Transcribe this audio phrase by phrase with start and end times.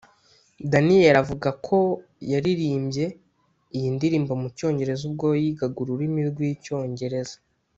[0.71, 1.77] Daniel avuga ko
[2.31, 3.05] yaririmbye
[3.77, 7.35] iyi ndirimbo mu cyongereza ubwo yigaga ururimi rw’icyongereza